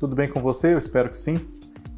Tudo 0.00 0.16
bem 0.16 0.30
com 0.30 0.40
você? 0.40 0.72
Eu 0.72 0.78
espero 0.78 1.10
que 1.10 1.18
sim. 1.18 1.38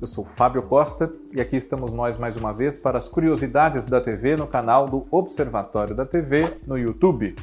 Eu 0.00 0.08
sou 0.08 0.24
Fábio 0.24 0.64
Costa 0.64 1.12
e 1.32 1.40
aqui 1.40 1.54
estamos 1.54 1.92
nós 1.92 2.18
mais 2.18 2.36
uma 2.36 2.52
vez 2.52 2.76
para 2.76 2.98
as 2.98 3.08
curiosidades 3.08 3.86
da 3.86 4.00
TV 4.00 4.34
no 4.34 4.48
canal 4.48 4.86
do 4.86 5.06
Observatório 5.08 5.94
da 5.94 6.04
TV 6.04 6.52
no 6.66 6.76
YouTube. 6.76 7.36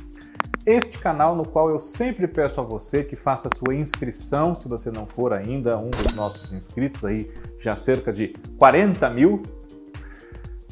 Este 0.65 0.99
canal 0.99 1.33
no 1.33 1.47
qual 1.47 1.69
eu 1.69 1.79
sempre 1.79 2.27
peço 2.27 2.59
a 2.59 2.63
você 2.65 3.05
que 3.05 3.15
faça 3.15 3.47
sua 3.55 3.73
inscrição, 3.73 4.53
se 4.53 4.67
você 4.67 4.91
não 4.91 5.07
for 5.07 5.31
ainda 5.31 5.77
um 5.77 5.91
dos 5.91 6.13
nossos 6.13 6.51
inscritos 6.51 7.05
aí, 7.05 7.31
já 7.57 7.77
cerca 7.77 8.11
de 8.11 8.35
40 8.57 9.09
mil. 9.11 9.41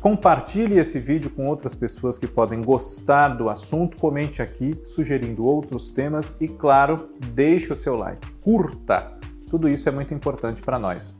Compartilhe 0.01 0.77
esse 0.77 0.99
vídeo 0.99 1.29
com 1.29 1.45
outras 1.45 1.73
pessoas 1.73 2.17
que 2.17 2.27
podem 2.27 2.61
gostar 2.61 3.29
do 3.29 3.49
assunto, 3.49 3.95
comente 3.95 4.41
aqui 4.41 4.77
sugerindo 4.83 5.45
outros 5.45 5.89
temas 5.89 6.35
e, 6.41 6.47
claro, 6.49 7.07
deixe 7.33 7.71
o 7.71 7.75
seu 7.75 7.95
like, 7.95 8.29
curta 8.41 9.16
tudo 9.49 9.69
isso 9.69 9.87
é 9.87 9.91
muito 9.91 10.13
importante 10.13 10.61
para 10.61 10.77
nós. 10.77 11.17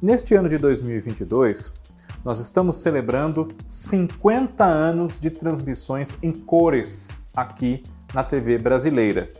Neste 0.00 0.34
ano 0.34 0.48
de 0.48 0.58
2022, 0.58 1.72
nós 2.24 2.38
estamos 2.38 2.76
celebrando 2.76 3.48
50 3.68 4.64
anos 4.64 5.18
de 5.18 5.30
transmissões 5.30 6.16
em 6.22 6.32
cores 6.32 7.20
aqui 7.36 7.82
na 8.14 8.24
TV 8.24 8.58
brasileira. 8.58 9.30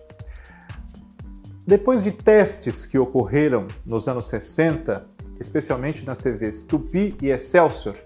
Depois 1.66 2.02
de 2.02 2.12
testes 2.12 2.84
que 2.84 2.98
ocorreram 2.98 3.66
nos 3.86 4.06
anos 4.06 4.26
60, 4.26 5.06
especialmente 5.40 6.04
nas 6.04 6.18
TVs 6.18 6.60
Tupi 6.60 7.16
e 7.22 7.30
Excelsior, 7.30 7.96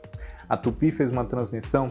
a 0.49 0.57
Tupi 0.57 0.91
fez 0.91 1.11
uma 1.11 1.25
transmissão 1.25 1.89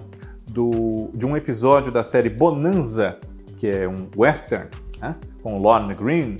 do, 0.49 1.09
de 1.13 1.25
um 1.25 1.35
episódio 1.35 1.91
da 1.91 2.03
série 2.03 2.29
Bonanza, 2.29 3.19
que 3.57 3.67
é 3.67 3.87
um 3.87 4.09
western, 4.15 4.69
né, 5.01 5.15
com 5.43 5.59
Lorne 5.59 5.93
Green, 5.93 6.37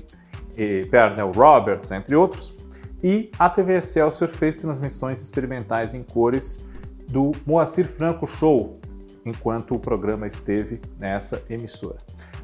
e 0.58 0.84
Pernell 0.86 1.30
Roberts, 1.30 1.92
entre 1.92 2.16
outros. 2.16 2.54
E 3.02 3.30
a 3.38 3.48
TV 3.48 3.74
Excelsior 3.78 4.28
fez 4.28 4.56
transmissões 4.56 5.20
experimentais 5.20 5.94
em 5.94 6.02
cores 6.02 6.66
do 7.08 7.30
Moacir 7.46 7.86
Franco 7.86 8.26
Show, 8.26 8.80
enquanto 9.24 9.74
o 9.74 9.78
programa 9.78 10.26
esteve 10.26 10.80
nessa 10.98 11.40
emissora. 11.48 11.96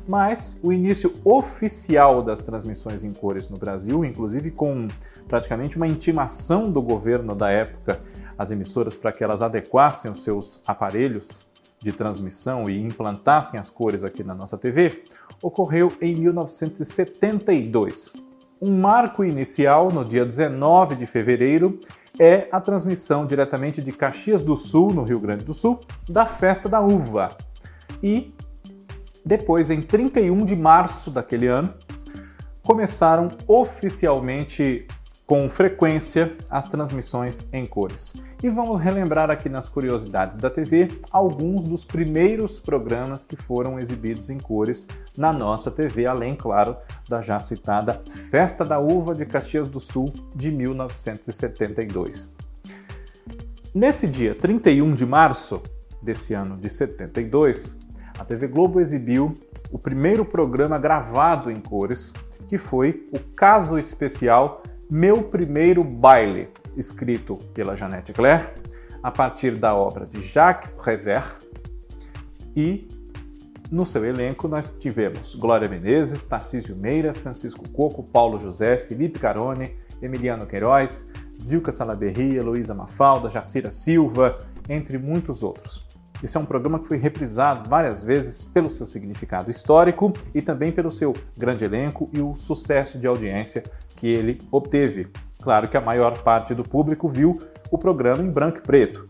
Mas 0.06 0.60
o 0.62 0.72
início 0.72 1.14
oficial 1.24 2.22
das 2.22 2.40
transmissões 2.40 3.02
em 3.02 3.12
cores 3.12 3.48
no 3.48 3.56
Brasil, 3.56 4.04
inclusive 4.04 4.50
com 4.50 4.86
praticamente 5.26 5.76
uma 5.76 5.88
intimação 5.88 6.70
do 6.70 6.80
governo 6.80 7.34
da 7.34 7.50
época 7.50 8.00
às 8.38 8.50
emissoras 8.50 8.94
para 8.94 9.12
que 9.12 9.24
elas 9.24 9.42
adequassem 9.42 10.10
os 10.10 10.22
seus 10.22 10.62
aparelhos 10.66 11.46
de 11.84 11.92
transmissão 11.92 12.68
e 12.68 12.80
implantassem 12.80 13.60
as 13.60 13.68
cores 13.68 14.02
aqui 14.02 14.24
na 14.24 14.34
nossa 14.34 14.56
TV, 14.56 15.04
ocorreu 15.42 15.92
em 16.00 16.14
1972. 16.14 18.10
Um 18.60 18.80
marco 18.80 19.22
inicial, 19.22 19.92
no 19.92 20.02
dia 20.02 20.24
19 20.24 20.96
de 20.96 21.04
fevereiro, 21.04 21.78
é 22.18 22.48
a 22.50 22.58
transmissão 22.58 23.26
diretamente 23.26 23.82
de 23.82 23.92
Caxias 23.92 24.42
do 24.42 24.56
Sul, 24.56 24.94
no 24.94 25.02
Rio 25.02 25.20
Grande 25.20 25.44
do 25.44 25.52
Sul, 25.52 25.78
da 26.08 26.24
Festa 26.24 26.70
da 26.70 26.80
Uva. 26.80 27.36
E 28.02 28.34
depois, 29.22 29.68
em 29.68 29.82
31 29.82 30.42
de 30.46 30.56
março 30.56 31.10
daquele 31.10 31.48
ano, 31.48 31.74
começaram 32.62 33.28
oficialmente 33.46 34.86
com 35.26 35.48
frequência 35.48 36.36
as 36.50 36.66
transmissões 36.66 37.48
em 37.52 37.64
cores. 37.64 38.14
E 38.42 38.50
vamos 38.50 38.78
relembrar 38.78 39.30
aqui 39.30 39.48
nas 39.48 39.68
curiosidades 39.68 40.36
da 40.36 40.50
TV 40.50 40.88
alguns 41.10 41.64
dos 41.64 41.84
primeiros 41.84 42.60
programas 42.60 43.24
que 43.24 43.36
foram 43.36 43.78
exibidos 43.78 44.28
em 44.28 44.38
cores 44.38 44.86
na 45.16 45.32
nossa 45.32 45.70
TV, 45.70 46.06
além, 46.06 46.36
claro, 46.36 46.76
da 47.08 47.22
já 47.22 47.40
citada 47.40 48.02
Festa 48.30 48.64
da 48.64 48.78
Uva 48.78 49.14
de 49.14 49.24
Caxias 49.24 49.68
do 49.68 49.80
Sul 49.80 50.12
de 50.34 50.52
1972. 50.52 52.30
Nesse 53.74 54.06
dia 54.06 54.34
31 54.34 54.94
de 54.94 55.06
março 55.06 55.62
desse 56.02 56.34
ano 56.34 56.56
de 56.56 56.68
72, 56.68 57.76
a 58.18 58.24
TV 58.24 58.46
Globo 58.46 58.78
exibiu 58.78 59.38
o 59.72 59.78
primeiro 59.78 60.24
programa 60.24 60.78
gravado 60.78 61.50
em 61.50 61.60
cores, 61.60 62.12
que 62.46 62.58
foi 62.58 63.08
o 63.10 63.18
Caso 63.18 63.78
Especial 63.78 64.62
meu 64.90 65.22
Primeiro 65.24 65.82
Baile, 65.82 66.48
escrito 66.76 67.36
pela 67.54 67.76
Janete 67.76 68.12
Claire, 68.12 68.54
a 69.02 69.10
partir 69.10 69.56
da 69.56 69.74
obra 69.74 70.06
de 70.06 70.20
Jacques 70.20 70.70
Prévert. 70.76 71.36
E 72.56 72.88
no 73.70 73.84
seu 73.84 74.04
elenco 74.04 74.46
nós 74.46 74.68
tivemos 74.68 75.34
Glória 75.34 75.68
Menezes, 75.68 76.26
Tarcísio 76.26 76.76
Meira, 76.76 77.14
Francisco 77.14 77.68
Coco, 77.70 78.02
Paulo 78.02 78.38
José, 78.38 78.78
Felipe 78.78 79.18
Carone, 79.18 79.76
Emiliano 80.00 80.46
Queiroz, 80.46 81.08
Zilka 81.40 81.72
Salaberry, 81.72 82.36
Heloísa 82.36 82.74
Mafalda, 82.74 83.30
Jacira 83.30 83.70
Silva, 83.70 84.38
entre 84.68 84.98
muitos 84.98 85.42
outros. 85.42 85.93
Esse 86.24 86.38
é 86.38 86.40
um 86.40 86.46
programa 86.46 86.78
que 86.78 86.88
foi 86.88 86.96
reprisado 86.96 87.68
várias 87.68 88.02
vezes 88.02 88.42
pelo 88.42 88.70
seu 88.70 88.86
significado 88.86 89.50
histórico 89.50 90.10
e 90.34 90.40
também 90.40 90.72
pelo 90.72 90.90
seu 90.90 91.12
grande 91.36 91.66
elenco 91.66 92.08
e 92.14 92.20
o 92.22 92.34
sucesso 92.34 92.98
de 92.98 93.06
audiência 93.06 93.62
que 93.94 94.06
ele 94.06 94.40
obteve. 94.50 95.08
Claro 95.42 95.68
que 95.68 95.76
a 95.76 95.82
maior 95.82 96.16
parte 96.22 96.54
do 96.54 96.62
público 96.62 97.10
viu 97.10 97.36
o 97.70 97.76
programa 97.76 98.22
em 98.22 98.30
branco 98.30 98.56
e 98.56 98.62
preto. 98.62 99.06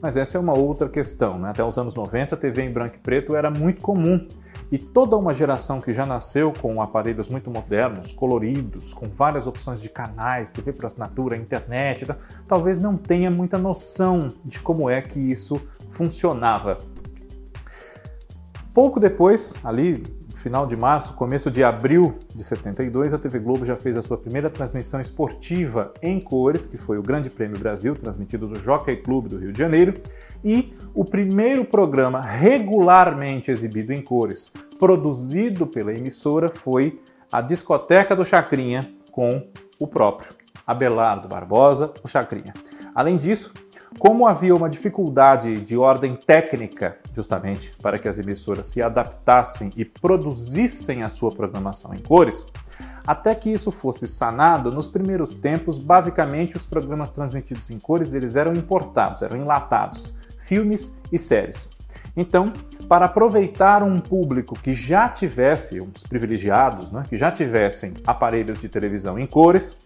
Mas 0.00 0.16
essa 0.16 0.38
é 0.38 0.40
uma 0.40 0.56
outra 0.56 0.88
questão. 0.88 1.38
Né? 1.38 1.50
Até 1.50 1.62
os 1.62 1.76
anos 1.76 1.94
90, 1.94 2.34
a 2.34 2.38
TV 2.38 2.62
em 2.62 2.72
branco 2.72 2.96
e 2.96 2.98
preto 2.98 3.36
era 3.36 3.50
muito 3.50 3.82
comum. 3.82 4.26
E 4.72 4.78
toda 4.78 5.18
uma 5.18 5.34
geração 5.34 5.82
que 5.82 5.92
já 5.92 6.06
nasceu 6.06 6.50
com 6.50 6.80
aparelhos 6.80 7.28
muito 7.28 7.50
modernos, 7.50 8.10
coloridos, 8.10 8.94
com 8.94 9.06
várias 9.06 9.46
opções 9.46 9.82
de 9.82 9.90
canais, 9.90 10.50
TV 10.50 10.72
por 10.72 10.86
assinatura, 10.86 11.36
internet, 11.36 12.06
talvez 12.48 12.78
não 12.78 12.96
tenha 12.96 13.30
muita 13.30 13.58
noção 13.58 14.30
de 14.42 14.60
como 14.60 14.88
é 14.88 15.02
que 15.02 15.20
isso 15.20 15.60
funcionava. 15.94 16.78
Pouco 18.72 18.98
depois, 18.98 19.54
ali 19.64 20.02
final 20.34 20.66
de 20.66 20.76
março, 20.76 21.14
começo 21.14 21.50
de 21.50 21.64
abril 21.64 22.18
de 22.34 22.44
72, 22.44 23.14
a 23.14 23.18
TV 23.18 23.38
Globo 23.38 23.64
já 23.64 23.76
fez 23.76 23.96
a 23.96 24.02
sua 24.02 24.18
primeira 24.18 24.50
transmissão 24.50 25.00
esportiva 25.00 25.94
em 26.02 26.20
cores, 26.20 26.66
que 26.66 26.76
foi 26.76 26.98
o 26.98 27.02
Grande 27.02 27.30
Prêmio 27.30 27.58
Brasil, 27.58 27.94
transmitido 27.94 28.46
no 28.46 28.56
Jockey 28.56 28.96
Club 28.96 29.28
do 29.28 29.38
Rio 29.38 29.52
de 29.52 29.58
Janeiro, 29.58 29.98
e 30.44 30.74
o 30.92 31.02
primeiro 31.02 31.64
programa 31.64 32.20
regularmente 32.20 33.50
exibido 33.50 33.94
em 33.94 34.02
cores, 34.02 34.52
produzido 34.78 35.66
pela 35.66 35.94
emissora, 35.94 36.50
foi 36.50 37.00
a 37.32 37.40
Discoteca 37.40 38.14
do 38.14 38.24
Chacrinha, 38.24 38.92
com 39.10 39.48
o 39.78 39.86
próprio 39.86 40.30
Abelardo 40.66 41.26
Barbosa, 41.26 41.94
o 42.02 42.08
Chacrinha. 42.08 42.52
Além 42.94 43.16
disso, 43.16 43.50
como 43.98 44.26
havia 44.26 44.54
uma 44.54 44.68
dificuldade 44.68 45.60
de 45.60 45.76
ordem 45.76 46.16
técnica, 46.16 46.98
justamente 47.14 47.72
para 47.82 47.98
que 47.98 48.08
as 48.08 48.18
emissoras 48.18 48.66
se 48.66 48.82
adaptassem 48.82 49.70
e 49.76 49.84
produzissem 49.84 51.02
a 51.02 51.08
sua 51.08 51.30
programação 51.30 51.94
em 51.94 51.98
cores, 51.98 52.46
até 53.06 53.34
que 53.34 53.50
isso 53.50 53.70
fosse 53.70 54.08
sanado, 54.08 54.70
nos 54.70 54.88
primeiros 54.88 55.36
tempos, 55.36 55.78
basicamente 55.78 56.56
os 56.56 56.64
programas 56.64 57.10
transmitidos 57.10 57.70
em 57.70 57.78
cores 57.78 58.14
eles 58.14 58.34
eram 58.34 58.52
importados, 58.54 59.22
eram 59.22 59.36
enlatados, 59.36 60.16
filmes 60.40 60.98
e 61.12 61.18
séries. 61.18 61.68
Então, 62.16 62.52
para 62.88 63.06
aproveitar 63.06 63.82
um 63.82 63.98
público 63.98 64.54
que 64.58 64.72
já 64.72 65.08
tivesse, 65.08 65.80
uns 65.80 66.02
privilegiados, 66.02 66.90
né, 66.90 67.02
que 67.08 67.16
já 67.16 67.30
tivessem 67.30 67.94
aparelhos 68.06 68.58
de 68.60 68.68
televisão 68.68 69.18
em 69.18 69.26
cores, 69.26 69.76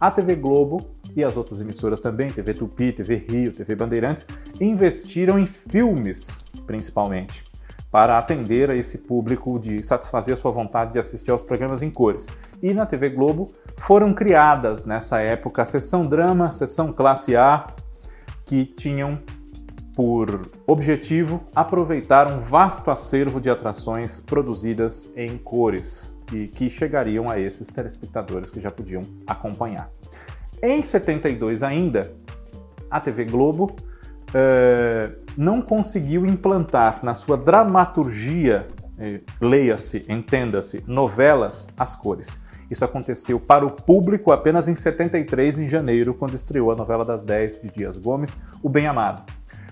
a 0.00 0.10
TV 0.10 0.36
Globo 0.36 0.97
e 1.18 1.24
as 1.24 1.36
outras 1.36 1.60
emissoras 1.60 2.00
também, 2.00 2.30
TV 2.30 2.54
Tupi, 2.54 2.92
TV 2.92 3.16
Rio, 3.16 3.52
TV 3.52 3.74
Bandeirantes, 3.74 4.24
investiram 4.60 5.36
em 5.36 5.46
filmes, 5.46 6.44
principalmente, 6.64 7.42
para 7.90 8.16
atender 8.16 8.70
a 8.70 8.76
esse 8.76 8.98
público 8.98 9.58
de 9.58 9.82
satisfazer 9.82 10.34
a 10.34 10.36
sua 10.36 10.52
vontade 10.52 10.92
de 10.92 10.98
assistir 11.00 11.32
aos 11.32 11.42
programas 11.42 11.82
em 11.82 11.90
cores. 11.90 12.28
E 12.62 12.72
na 12.72 12.86
TV 12.86 13.08
Globo 13.08 13.50
foram 13.76 14.14
criadas 14.14 14.84
nessa 14.84 15.20
época 15.20 15.62
a 15.62 15.64
sessão 15.64 16.06
drama, 16.06 16.46
a 16.46 16.50
sessão 16.52 16.92
classe 16.92 17.34
A, 17.34 17.66
que 18.46 18.64
tinham 18.64 19.18
por 19.96 20.48
objetivo 20.68 21.42
aproveitar 21.52 22.30
um 22.30 22.38
vasto 22.38 22.92
acervo 22.92 23.40
de 23.40 23.50
atrações 23.50 24.20
produzidas 24.20 25.10
em 25.16 25.36
cores 25.36 26.16
e 26.32 26.46
que 26.46 26.70
chegariam 26.70 27.28
a 27.28 27.40
esses 27.40 27.66
telespectadores 27.66 28.50
que 28.50 28.60
já 28.60 28.70
podiam 28.70 29.02
acompanhar. 29.26 29.90
Em 30.62 30.82
72 30.82 31.62
ainda, 31.62 32.12
a 32.90 33.00
TV 33.00 33.24
Globo 33.24 33.76
uh, 34.30 35.22
não 35.36 35.62
conseguiu 35.62 36.26
implantar 36.26 37.00
na 37.04 37.14
sua 37.14 37.36
dramaturgia, 37.36 38.66
eh, 38.98 39.20
leia-se, 39.40 40.04
entenda-se, 40.08 40.82
novelas, 40.86 41.68
as 41.76 41.94
cores. 41.94 42.40
Isso 42.68 42.84
aconteceu 42.84 43.38
para 43.38 43.64
o 43.64 43.70
público 43.70 44.32
apenas 44.32 44.66
em 44.66 44.74
73, 44.74 45.60
em 45.60 45.68
janeiro, 45.68 46.12
quando 46.12 46.34
estreou 46.34 46.72
a 46.72 46.76
novela 46.76 47.04
das 47.04 47.22
10 47.22 47.62
de 47.62 47.70
Dias 47.70 47.96
Gomes, 47.96 48.36
O 48.62 48.68
Bem 48.68 48.86
Amado. 48.86 49.22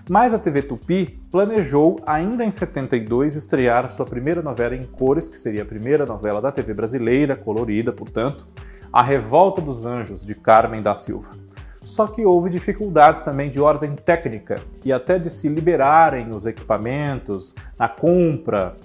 Mas 0.09 0.33
a 0.33 0.39
TV 0.39 0.61
Tupi 0.61 1.19
planejou, 1.29 1.99
ainda 2.05 2.45
em 2.45 2.49
72, 2.49 3.35
estrear 3.35 3.89
sua 3.89 4.05
primeira 4.05 4.41
novela 4.41 4.73
em 4.73 4.83
cores, 4.83 5.27
que 5.27 5.37
seria 5.37 5.63
a 5.63 5.65
primeira 5.65 6.05
novela 6.05 6.41
da 6.41 6.49
TV 6.49 6.73
brasileira, 6.73 7.35
colorida, 7.35 7.91
portanto, 7.91 8.47
A 8.91 9.01
Revolta 9.01 9.61
dos 9.61 9.85
Anjos, 9.85 10.25
de 10.25 10.35
Carmen 10.35 10.81
da 10.81 10.95
Silva. 10.95 11.29
Só 11.81 12.05
que 12.05 12.25
houve 12.25 12.49
dificuldades 12.49 13.21
também 13.21 13.49
de 13.49 13.61
ordem 13.61 13.95
técnica 13.95 14.59
e 14.83 14.91
até 14.91 15.17
de 15.17 15.29
se 15.29 15.47
liberarem 15.47 16.29
os 16.29 16.45
equipamentos, 16.45 17.55
na 17.79 17.87
compra, 17.87 18.75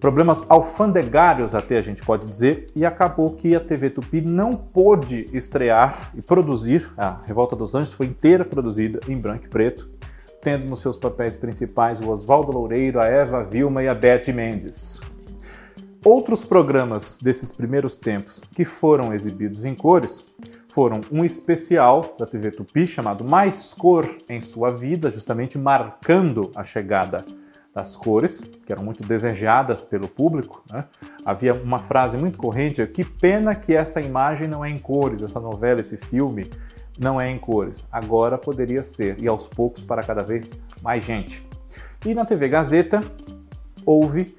problemas 0.00 0.44
alfandegários 0.48 1.54
até 1.54 1.78
a 1.78 1.82
gente 1.82 2.02
pode 2.02 2.26
dizer, 2.26 2.66
e 2.74 2.84
acabou 2.84 3.34
que 3.36 3.54
a 3.54 3.60
TV 3.60 3.90
Tupi 3.90 4.20
não 4.20 4.54
pôde 4.54 5.28
estrear 5.32 6.10
e 6.14 6.20
produzir, 6.20 6.90
a 6.96 7.18
Revolta 7.24 7.54
dos 7.54 7.74
Anjos 7.74 7.92
foi 7.92 8.06
inteira 8.06 8.44
produzida 8.44 8.98
em 9.08 9.16
branco 9.16 9.44
e 9.44 9.48
preto, 9.48 9.88
tendo 10.42 10.66
nos 10.68 10.80
seus 10.80 10.96
papéis 10.96 11.36
principais 11.36 12.00
o 12.00 12.10
Oswaldo 12.10 12.50
Loureiro, 12.50 13.00
a 13.00 13.04
Eva 13.04 13.44
Vilma 13.44 13.82
e 13.82 13.88
a 13.88 13.94
Beth 13.94 14.32
Mendes. 14.34 15.00
Outros 16.04 16.42
programas 16.42 17.18
desses 17.22 17.52
primeiros 17.52 17.96
tempos 17.96 18.40
que 18.40 18.64
foram 18.64 19.14
exibidos 19.14 19.64
em 19.64 19.72
cores 19.72 20.26
foram 20.68 21.00
um 21.12 21.24
especial 21.24 22.16
da 22.18 22.26
TV 22.26 22.50
Tupi 22.50 22.88
chamado 22.88 23.22
Mais 23.24 23.72
Cor 23.72 24.08
em 24.28 24.40
Sua 24.40 24.70
Vida, 24.70 25.12
justamente 25.12 25.56
marcando 25.56 26.50
a 26.56 26.64
chegada 26.64 27.24
das 27.72 27.94
cores, 27.94 28.42
que 28.66 28.72
eram 28.72 28.82
muito 28.82 29.04
desejadas 29.04 29.84
pelo 29.84 30.08
público. 30.08 30.64
Né? 30.68 30.84
Havia 31.24 31.54
uma 31.54 31.78
frase 31.78 32.16
muito 32.16 32.36
corrente: 32.36 32.84
que 32.88 33.04
pena 33.04 33.54
que 33.54 33.72
essa 33.72 34.00
imagem 34.00 34.48
não 34.48 34.64
é 34.64 34.68
em 34.68 34.78
cores, 34.78 35.22
essa 35.22 35.38
novela, 35.38 35.80
esse 35.80 35.96
filme 35.96 36.50
não 36.98 37.20
é 37.20 37.30
em 37.30 37.38
cores. 37.38 37.84
Agora 37.92 38.36
poderia 38.36 38.82
ser, 38.82 39.22
e 39.22 39.28
aos 39.28 39.46
poucos 39.46 39.82
para 39.82 40.02
cada 40.02 40.24
vez 40.24 40.58
mais 40.82 41.04
gente. 41.04 41.46
E 42.04 42.12
na 42.12 42.24
TV 42.24 42.48
Gazeta 42.48 43.00
houve 43.86 44.34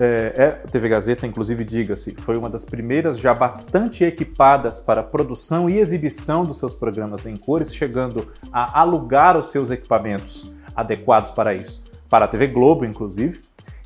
é, 0.00 0.60
a 0.64 0.68
TV 0.68 0.88
Gazeta, 0.88 1.26
inclusive, 1.26 1.64
diga-se, 1.64 2.14
foi 2.18 2.36
uma 2.36 2.48
das 2.48 2.64
primeiras 2.64 3.18
já 3.18 3.34
bastante 3.34 4.04
equipadas 4.04 4.78
para 4.78 5.02
produção 5.02 5.68
e 5.68 5.78
exibição 5.78 6.44
dos 6.44 6.58
seus 6.58 6.74
programas 6.74 7.26
em 7.26 7.36
cores, 7.36 7.74
chegando 7.74 8.28
a 8.52 8.80
alugar 8.80 9.36
os 9.36 9.50
seus 9.50 9.70
equipamentos 9.70 10.52
adequados 10.74 11.32
para 11.32 11.52
isso, 11.52 11.82
para 12.08 12.26
a 12.26 12.28
TV 12.28 12.46
Globo, 12.46 12.84
inclusive. 12.84 13.40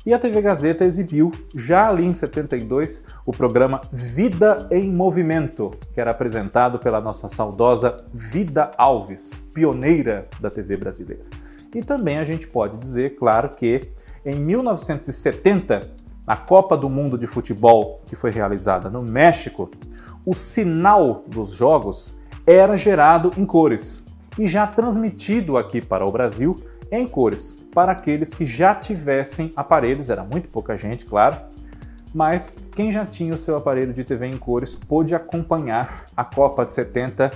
E 0.05 0.13
a 0.13 0.19
TV 0.19 0.41
Gazeta 0.41 0.83
exibiu, 0.83 1.31
já 1.55 1.89
ali 1.89 2.05
em 2.05 2.13
72, 2.13 3.05
o 3.25 3.31
programa 3.31 3.81
Vida 3.91 4.67
em 4.69 4.91
Movimento, 4.91 5.71
que 5.93 6.01
era 6.01 6.11
apresentado 6.11 6.77
pela 6.77 6.99
nossa 6.99 7.29
saudosa 7.29 7.95
Vida 8.13 8.69
Alves, 8.77 9.33
pioneira 9.53 10.27
da 10.41 10.51
TV 10.51 10.75
brasileira. 10.75 11.23
E 11.73 11.81
também 11.81 12.19
a 12.19 12.23
gente 12.23 12.45
pode 12.47 12.77
dizer, 12.77 13.15
claro, 13.15 13.49
que 13.55 13.81
em 14.25 14.35
1970 14.35 16.02
na 16.25 16.35
Copa 16.35 16.77
do 16.77 16.89
Mundo 16.89 17.17
de 17.17 17.27
Futebol, 17.27 18.01
que 18.05 18.15
foi 18.15 18.31
realizada 18.31 18.89
no 18.89 19.01
México, 19.01 19.69
o 20.25 20.33
sinal 20.33 21.23
dos 21.27 21.51
jogos 21.51 22.17
era 22.45 22.77
gerado 22.77 23.31
em 23.37 23.45
cores 23.45 24.03
e 24.37 24.47
já 24.47 24.65
transmitido 24.65 25.57
aqui 25.57 25.81
para 25.81 26.05
o 26.05 26.11
Brasil 26.11 26.55
em 26.91 27.07
cores, 27.07 27.53
para 27.73 27.91
aqueles 27.91 28.33
que 28.33 28.45
já 28.45 28.75
tivessem 28.75 29.51
aparelhos, 29.55 30.09
era 30.09 30.23
muito 30.23 30.47
pouca 30.49 30.77
gente, 30.77 31.05
claro, 31.05 31.37
mas 32.13 32.55
quem 32.75 32.91
já 32.91 33.05
tinha 33.05 33.33
o 33.33 33.37
seu 33.37 33.57
aparelho 33.57 33.93
de 33.93 34.03
TV 34.03 34.27
em 34.27 34.37
cores 34.37 34.75
pôde 34.75 35.15
acompanhar 35.15 36.05
a 36.15 36.23
Copa 36.23 36.63
de 36.63 36.71
70 36.71 37.31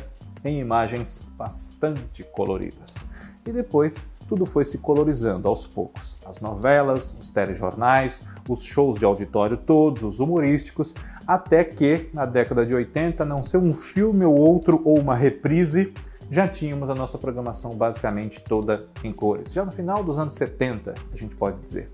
em 0.45 0.60
imagens 0.60 1.28
bastante 1.36 2.24
coloridas. 2.24 3.07
E 3.45 3.51
depois 3.51 4.07
tudo 4.27 4.45
foi 4.45 4.63
se 4.63 4.77
colorizando 4.79 5.47
aos 5.47 5.65
poucos. 5.65 6.19
As 6.25 6.39
novelas, 6.39 7.15
os 7.19 7.29
telejornais, 7.29 8.25
os 8.47 8.63
shows 8.63 9.00
de 9.00 9.06
auditório 9.06 9.57
todos, 9.57 10.03
os 10.03 10.19
humorísticos, 10.19 10.94
até 11.25 11.63
que, 11.63 12.09
na 12.13 12.25
década 12.25 12.65
de 12.65 12.75
80, 12.75 13.24
não 13.25 13.41
ser 13.41 13.57
um 13.57 13.74
filme 13.74 14.25
ou 14.25 14.35
outro 14.35 14.81
ou 14.85 15.00
uma 15.00 15.15
reprise, 15.15 15.94
já 16.29 16.47
tínhamos 16.47 16.89
a 16.89 16.95
nossa 16.95 17.18
programação 17.18 17.75
basicamente 17.75 18.41
toda 18.41 18.85
em 19.03 19.13
cores. 19.13 19.53
Já 19.53 19.63
no 19.63 19.71
final 19.71 20.03
dos 20.03 20.19
anos 20.19 20.33
70, 20.33 20.94
a 21.12 21.15
gente 21.15 21.35
pode 21.35 21.59
dizer. 21.62 21.91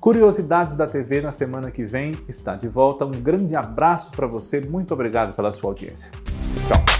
Curiosidades 0.00 0.74
da 0.74 0.86
TV 0.86 1.22
na 1.22 1.32
semana 1.32 1.70
que 1.70 1.84
vem 1.84 2.12
está 2.28 2.56
de 2.56 2.68
volta. 2.68 3.06
Um 3.06 3.10
grande 3.10 3.56
abraço 3.56 4.10
para 4.10 4.26
você, 4.26 4.60
muito 4.60 4.92
obrigado 4.92 5.34
pela 5.34 5.50
sua 5.50 5.70
audiência. 5.70 6.10
Tchau. 6.68 6.93